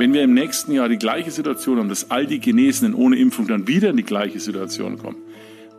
[0.00, 3.48] Wenn wir im nächsten Jahr die gleiche Situation haben, dass all die Genesenen ohne Impfung
[3.48, 5.16] dann wieder in die gleiche Situation kommen,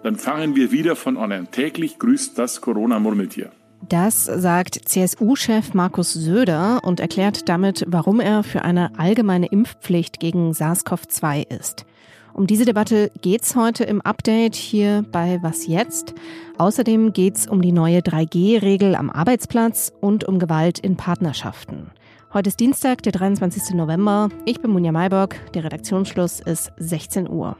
[0.03, 1.47] dann fangen wir wieder von an.
[1.51, 3.51] Täglich grüßt das Corona-Murmeltier.
[3.87, 10.51] Das sagt CSU-Chef Markus Söder und erklärt damit, warum er für eine allgemeine Impfpflicht gegen
[10.51, 11.85] SARS-CoV-2 ist.
[12.33, 16.15] Um diese Debatte geht's heute im Update hier bei Was jetzt.
[16.57, 21.91] Außerdem geht's um die neue 3G-Regel am Arbeitsplatz und um Gewalt in Partnerschaften.
[22.33, 23.75] Heute ist Dienstag, der 23.
[23.75, 24.29] November.
[24.45, 25.35] Ich bin Munja Maybock.
[25.53, 27.57] Der Redaktionsschluss ist 16 Uhr.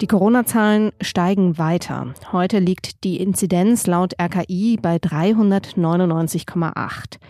[0.00, 2.12] Die Corona-Zahlen steigen weiter.
[2.32, 7.20] Heute liegt die Inzidenz laut RKI bei 399,8.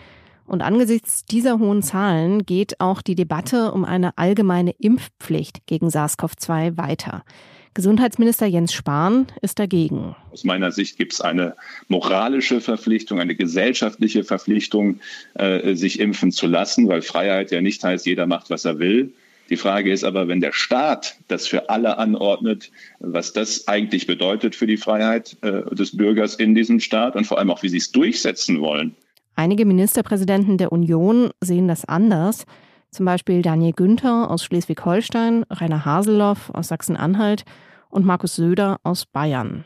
[0.47, 6.77] Und angesichts dieser hohen Zahlen geht auch die Debatte um eine allgemeine Impfpflicht gegen SARS-CoV-2
[6.77, 7.25] weiter.
[7.73, 10.15] Gesundheitsminister Jens Spahn ist dagegen.
[10.31, 11.55] Aus meiner Sicht gibt es eine
[11.89, 15.01] moralische Verpflichtung, eine gesellschaftliche Verpflichtung,
[15.35, 19.13] äh, sich impfen zu lassen, weil Freiheit ja nicht heißt, jeder macht, was er will.
[19.49, 24.55] Die Frage ist aber, wenn der Staat das für alle anordnet, was das eigentlich bedeutet
[24.55, 27.77] für die Freiheit äh, des Bürgers in diesem Staat und vor allem auch, wie sie
[27.77, 28.95] es durchsetzen wollen.
[29.39, 32.45] Einige Ministerpräsidenten der Union sehen das anders.
[32.89, 37.43] Zum Beispiel Daniel Günther aus Schleswig-Holstein, Rainer Haseloff aus Sachsen-Anhalt
[37.89, 39.63] und Markus Söder aus Bayern.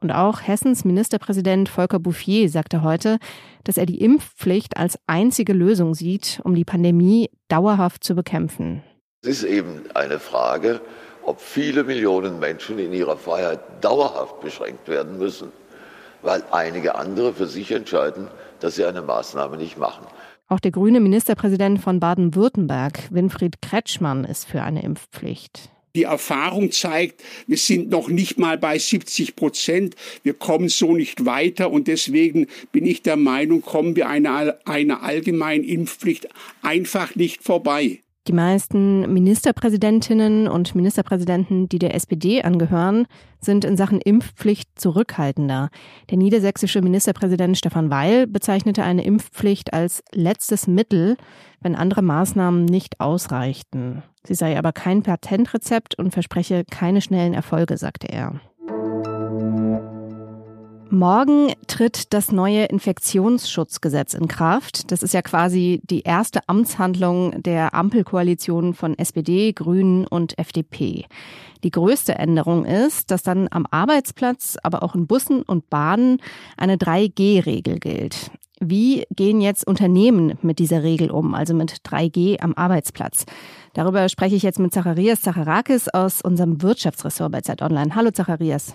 [0.00, 3.18] Und auch Hessens Ministerpräsident Volker Bouffier sagte heute,
[3.64, 8.84] dass er die Impfpflicht als einzige Lösung sieht, um die Pandemie dauerhaft zu bekämpfen.
[9.22, 10.80] Es ist eben eine Frage,
[11.24, 15.50] ob viele Millionen Menschen in ihrer Freiheit dauerhaft beschränkt werden müssen,
[16.22, 18.28] weil einige andere für sich entscheiden,
[18.60, 20.06] dass sie eine Maßnahme nicht machen.
[20.48, 25.70] Auch der grüne Ministerpräsident von Baden-Württemberg, Winfried Kretschmann, ist für eine Impfpflicht.
[25.96, 29.96] Die Erfahrung zeigt, wir sind noch nicht mal bei 70 Prozent.
[30.22, 35.02] Wir kommen so nicht weiter und deswegen bin ich der Meinung, kommen wir einer, einer
[35.02, 36.28] allgemeinen Impfpflicht
[36.62, 38.00] einfach nicht vorbei.
[38.30, 43.08] Die meisten Ministerpräsidentinnen und Ministerpräsidenten, die der SPD angehören,
[43.40, 45.68] sind in Sachen Impfpflicht zurückhaltender.
[46.10, 51.16] Der niedersächsische Ministerpräsident Stefan Weil bezeichnete eine Impfpflicht als letztes Mittel,
[51.60, 54.04] wenn andere Maßnahmen nicht ausreichten.
[54.24, 58.40] Sie sei aber kein Patentrezept und verspreche keine schnellen Erfolge, sagte er.
[60.92, 64.90] Morgen tritt das neue Infektionsschutzgesetz in Kraft.
[64.90, 71.04] Das ist ja quasi die erste Amtshandlung der Ampelkoalition von SPD, Grünen und FDP.
[71.62, 76.18] Die größte Änderung ist, dass dann am Arbeitsplatz, aber auch in Bussen und Bahnen
[76.56, 78.32] eine 3G-Regel gilt.
[78.58, 83.26] Wie gehen jetzt Unternehmen mit dieser Regel um, also mit 3G am Arbeitsplatz?
[83.74, 87.94] Darüber spreche ich jetzt mit Zacharias Zacharakis aus unserem Wirtschaftsressort bei Zeit Online.
[87.94, 88.74] Hallo Zacharias.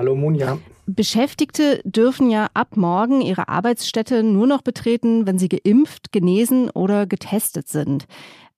[0.00, 0.56] Hallo Munja.
[0.86, 7.04] Beschäftigte dürfen ja ab morgen ihre Arbeitsstätte nur noch betreten, wenn sie geimpft, genesen oder
[7.04, 8.06] getestet sind.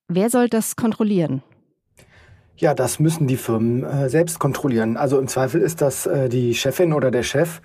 [0.07, 1.43] Wer soll das kontrollieren?
[2.55, 4.95] Ja, das müssen die Firmen äh, selbst kontrollieren.
[4.95, 7.59] Also im Zweifel ist das äh, die Chefin oder der Chef,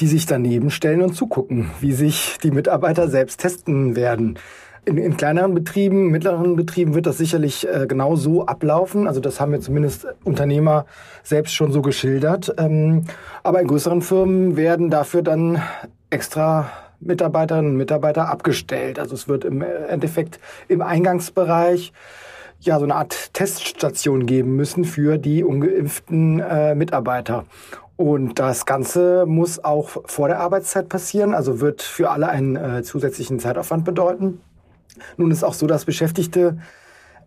[0.00, 4.40] die sich daneben stellen und zugucken, wie sich die Mitarbeiter selbst testen werden.
[4.84, 9.06] In, in, kleineren Betrieben, mittleren Betrieben wird das sicherlich äh, genau so ablaufen.
[9.06, 10.86] Also das haben wir zumindest Unternehmer
[11.22, 12.54] selbst schon so geschildert.
[12.56, 13.04] Ähm,
[13.42, 15.60] aber in größeren Firmen werden dafür dann
[16.08, 16.70] extra
[17.00, 18.98] Mitarbeiterinnen und Mitarbeiter abgestellt.
[18.98, 21.92] Also es wird im Endeffekt im Eingangsbereich
[22.60, 27.44] ja so eine Art Teststation geben müssen für die ungeimpften äh, Mitarbeiter.
[27.96, 32.82] Und das Ganze muss auch vor der Arbeitszeit passieren, also wird für alle einen äh,
[32.82, 34.40] zusätzlichen Zeitaufwand bedeuten.
[35.16, 36.58] Nun ist auch so, dass Beschäftigte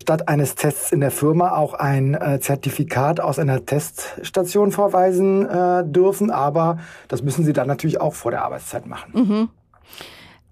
[0.02, 5.84] statt eines Tests in der Firma auch ein äh, Zertifikat aus einer Teststation vorweisen äh,
[5.86, 9.12] dürfen, aber das müssen sie dann natürlich auch vor der Arbeitszeit machen.
[9.14, 9.48] Mhm.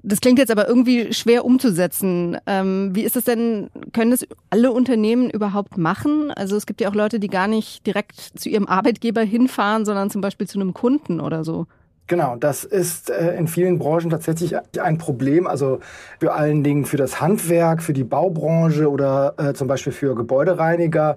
[0.04, 2.36] Das klingt jetzt aber irgendwie schwer umzusetzen.
[2.46, 6.32] Ähm, wie ist es denn, können das alle Unternehmen überhaupt machen?
[6.32, 10.10] Also es gibt ja auch Leute, die gar nicht direkt zu ihrem Arbeitgeber hinfahren, sondern
[10.10, 11.66] zum Beispiel zu einem Kunden oder so.
[12.08, 15.46] Genau, das ist äh, in vielen Branchen tatsächlich ein Problem.
[15.46, 15.80] Also
[16.20, 21.16] für allen Dingen für das Handwerk, für die Baubranche oder äh, zum Beispiel für Gebäudereiniger.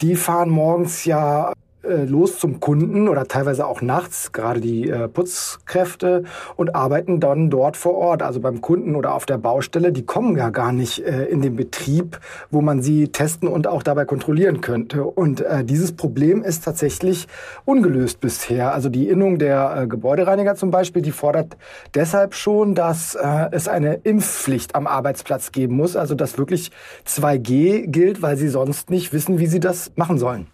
[0.00, 1.52] Die fahren morgens ja
[1.82, 6.24] äh, los zum Kunden oder teilweise auch nachts, gerade die äh, Putzkräfte,
[6.56, 9.92] und arbeiten dann dort vor Ort, also beim Kunden oder auf der Baustelle.
[9.92, 12.20] Die kommen ja gar nicht äh, in den Betrieb,
[12.50, 15.04] wo man sie testen und auch dabei kontrollieren könnte.
[15.04, 17.26] Und äh, dieses Problem ist tatsächlich
[17.64, 18.72] ungelöst bisher.
[18.72, 21.56] Also die Innung der äh, Gebäudereiniger zum Beispiel, die fordert
[21.94, 23.16] deshalb schon, dass
[23.50, 26.70] es eine Impfpflicht am Arbeitsplatz geben muss, also dass wirklich
[27.06, 30.46] 2G gilt, weil sie sonst nicht wissen, wie sie das machen sollen.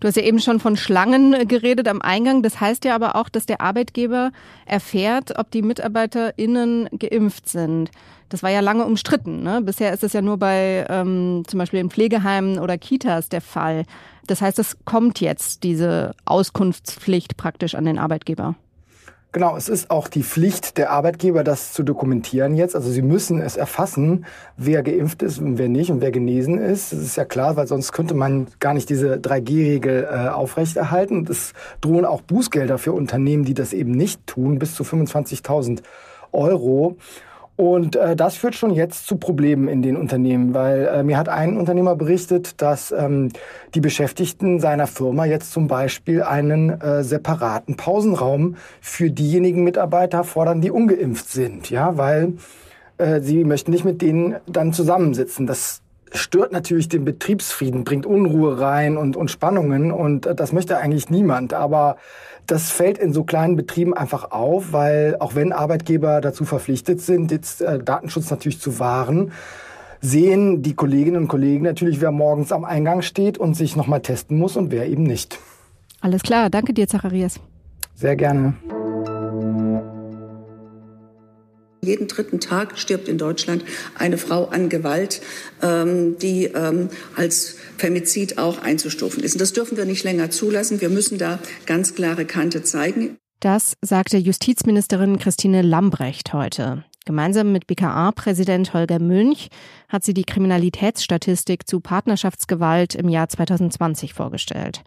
[0.00, 2.42] Du hast ja eben schon von Schlangen äh, geredet am Eingang.
[2.42, 4.32] Das heißt ja aber auch, dass der Arbeitgeber
[4.66, 7.90] erfährt, ob die MitarbeiterInnen geimpft sind.
[8.28, 9.42] Das war ja lange umstritten.
[9.42, 9.60] Ne?
[9.62, 13.84] Bisher ist es ja nur bei ähm, zum Beispiel in Pflegeheimen oder Kitas der Fall.
[14.26, 18.54] Das heißt, es kommt jetzt diese Auskunftspflicht praktisch an den Arbeitgeber.
[19.34, 22.76] Genau, es ist auch die Pflicht der Arbeitgeber, das zu dokumentieren jetzt.
[22.76, 24.26] Also sie müssen es erfassen,
[24.56, 26.92] wer geimpft ist und wer nicht und wer genesen ist.
[26.92, 31.26] Das ist ja klar, weil sonst könnte man gar nicht diese 3G-Regel äh, aufrechterhalten.
[31.28, 35.82] Es drohen auch Bußgelder für Unternehmen, die das eben nicht tun, bis zu 25.000
[36.30, 36.96] Euro.
[37.56, 41.28] Und äh, das führt schon jetzt zu Problemen in den Unternehmen, weil äh, mir hat
[41.28, 43.30] ein Unternehmer berichtet, dass ähm,
[43.74, 50.60] die Beschäftigten seiner Firma jetzt zum Beispiel einen äh, separaten Pausenraum für diejenigen Mitarbeiter fordern,
[50.62, 52.34] die ungeimpft sind, ja, weil
[52.98, 55.46] äh, sie möchten nicht mit denen dann zusammensitzen.
[55.46, 55.83] Das
[56.14, 61.10] stört natürlich den Betriebsfrieden, bringt Unruhe rein und, und Spannungen und äh, das möchte eigentlich
[61.10, 61.52] niemand.
[61.52, 61.96] Aber
[62.46, 67.30] das fällt in so kleinen Betrieben einfach auf, weil auch wenn Arbeitgeber dazu verpflichtet sind,
[67.30, 69.32] jetzt äh, Datenschutz natürlich zu wahren,
[70.00, 74.38] sehen die Kolleginnen und Kollegen natürlich, wer morgens am Eingang steht und sich nochmal testen
[74.38, 75.38] muss und wer eben nicht.
[76.00, 77.40] Alles klar, danke dir, Zacharias.
[77.94, 78.54] Sehr gerne.
[81.84, 83.64] Jeden dritten Tag stirbt in Deutschland
[83.96, 85.20] eine Frau an Gewalt,
[85.62, 89.34] ähm, die ähm, als Femizid auch einzustufen ist.
[89.34, 90.80] Und das dürfen wir nicht länger zulassen.
[90.80, 93.16] Wir müssen da ganz klare Kante zeigen.
[93.40, 96.84] Das sagte Justizministerin Christine Lambrecht heute.
[97.04, 99.48] Gemeinsam mit BKA-Präsident Holger Münch
[99.90, 104.82] hat sie die Kriminalitätsstatistik zu Partnerschaftsgewalt im Jahr 2020 vorgestellt.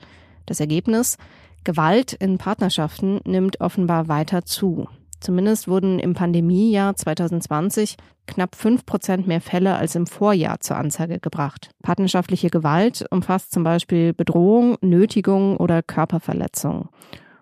[0.48, 1.18] Das Ergebnis?
[1.64, 4.88] Gewalt in Partnerschaften nimmt offenbar weiter zu.
[5.20, 7.96] Zumindest wurden im Pandemiejahr 2020
[8.28, 11.72] knapp fünf Prozent mehr Fälle als im Vorjahr zur Anzeige gebracht.
[11.82, 16.90] Partnerschaftliche Gewalt umfasst zum Beispiel Bedrohung, Nötigung oder Körperverletzung.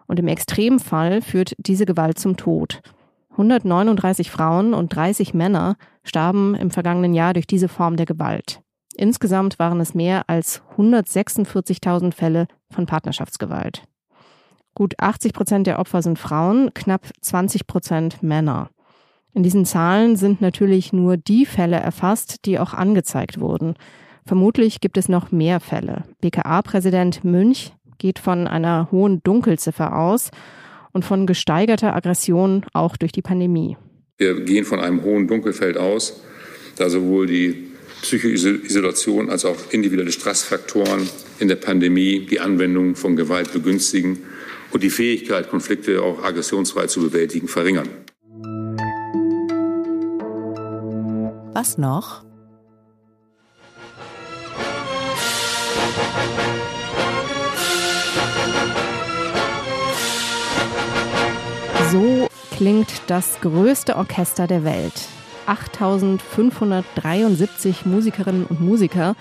[0.07, 2.81] Und im Extremfall führt diese Gewalt zum Tod.
[3.31, 8.61] 139 Frauen und 30 Männer starben im vergangenen Jahr durch diese Form der Gewalt.
[8.95, 13.83] Insgesamt waren es mehr als 146.000 Fälle von Partnerschaftsgewalt.
[14.75, 18.69] Gut 80 Prozent der Opfer sind Frauen, knapp 20 Prozent Männer.
[19.33, 23.75] In diesen Zahlen sind natürlich nur die Fälle erfasst, die auch angezeigt wurden.
[24.25, 26.03] Vermutlich gibt es noch mehr Fälle.
[26.19, 30.29] BKA-Präsident Münch geht von einer hohen Dunkelziffer aus
[30.91, 33.77] und von gesteigerter Aggression auch durch die Pandemie.
[34.17, 36.21] Wir gehen von einem hohen Dunkelfeld aus,
[36.75, 41.07] da sowohl die psychische Isolation als auch individuelle Stressfaktoren
[41.39, 44.19] in der Pandemie die Anwendung von Gewalt begünstigen
[44.75, 47.87] und die Fähigkeit, Konflikte auch aggressionsfrei zu bewältigen, verringern.
[51.53, 52.25] Was noch?
[61.93, 65.07] So klingt das größte Orchester der Welt.
[65.45, 69.15] 8573 Musikerinnen und Musiker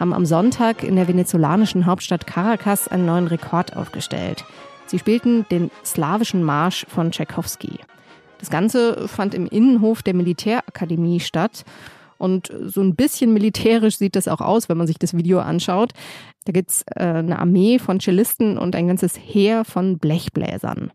[0.00, 4.44] haben am Sonntag in der venezolanischen Hauptstadt Caracas einen neuen Rekord aufgestellt.
[4.86, 7.80] Sie spielten den slawischen Marsch von Tchaikovsky.
[8.38, 11.64] Das Ganze fand im Innenhof der Militärakademie statt.
[12.18, 15.92] Und so ein bisschen militärisch sieht das auch aus, wenn man sich das Video anschaut.
[16.44, 20.92] Da gibt's äh, eine Armee von Cellisten und ein ganzes Heer von Blechbläsern.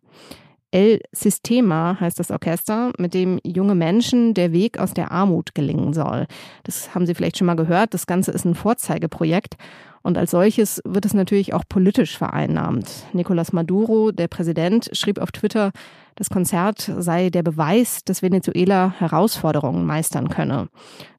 [0.71, 5.93] El Sistema heißt das Orchester, mit dem junge Menschen der Weg aus der Armut gelingen
[5.93, 6.27] soll.
[6.63, 7.93] Das haben Sie vielleicht schon mal gehört.
[7.93, 9.57] Das Ganze ist ein Vorzeigeprojekt
[10.03, 12.87] und als solches wird es natürlich auch politisch vereinnahmt.
[13.13, 15.71] Nicolás Maduro, der Präsident, schrieb auf Twitter,
[16.15, 20.67] das Konzert sei der Beweis, dass Venezuela Herausforderungen meistern könne.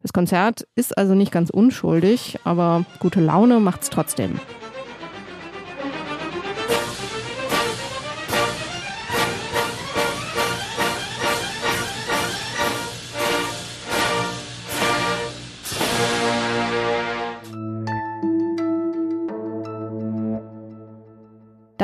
[0.02, 4.38] Das Konzert ist also nicht ganz unschuldig, aber gute Laune macht's trotzdem.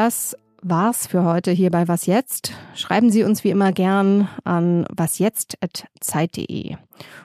[0.09, 2.55] Das war's für heute hier bei Was Jetzt.
[2.75, 6.77] Schreiben Sie uns wie immer gern an wasjetzt.zeit.de.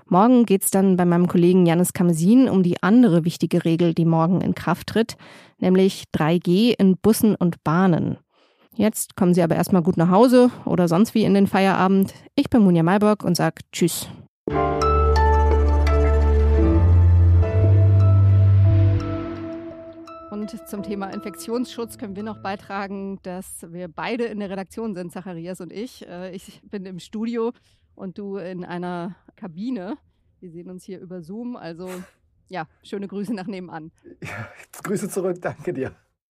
[0.06, 4.42] Morgen geht's dann bei meinem Kollegen Janis Kamesin um die andere wichtige Regel, die morgen
[4.42, 5.16] in Kraft tritt,
[5.60, 8.18] nämlich 3G in Bussen und Bahnen.
[8.75, 12.13] Jetzt kommen Sie aber erstmal gut nach Hause oder sonst wie in den Feierabend.
[12.36, 14.10] Ich bin Munja Malberg und sag Tschüss.
[20.44, 25.10] Und zum Thema Infektionsschutz können wir noch beitragen, dass wir beide in der Redaktion sind,
[25.10, 26.06] Zacharias und ich.
[26.06, 27.54] Äh, ich bin im Studio
[27.96, 29.98] und du in einer Kabine.
[30.42, 31.56] Wir sehen uns hier über Zoom.
[31.56, 31.90] Also
[32.50, 33.94] ja, schöne Grüße nach nebenan.
[34.22, 34.50] Ja,
[34.84, 35.96] Grüße zurück, danke dir.